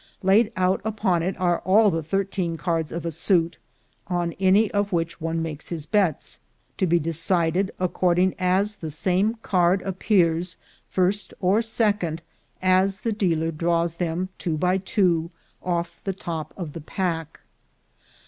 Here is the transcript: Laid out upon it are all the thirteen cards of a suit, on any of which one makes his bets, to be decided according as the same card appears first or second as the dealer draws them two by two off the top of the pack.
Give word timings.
Laid 0.23 0.51
out 0.57 0.81
upon 0.83 1.21
it 1.21 1.37
are 1.39 1.59
all 1.59 1.91
the 1.91 2.01
thirteen 2.01 2.55
cards 2.57 2.91
of 2.91 3.05
a 3.05 3.11
suit, 3.11 3.59
on 4.07 4.33
any 4.39 4.71
of 4.71 4.91
which 4.91 5.21
one 5.21 5.43
makes 5.43 5.69
his 5.69 5.85
bets, 5.85 6.39
to 6.79 6.87
be 6.87 6.97
decided 6.97 7.69
according 7.79 8.33
as 8.39 8.77
the 8.77 8.89
same 8.89 9.35
card 9.43 9.83
appears 9.83 10.57
first 10.89 11.35
or 11.39 11.61
second 11.61 12.23
as 12.63 13.01
the 13.01 13.13
dealer 13.13 13.51
draws 13.51 13.93
them 13.97 14.29
two 14.39 14.57
by 14.57 14.79
two 14.79 15.29
off 15.61 16.03
the 16.03 16.13
top 16.13 16.51
of 16.57 16.73
the 16.73 16.81
pack. 16.81 17.39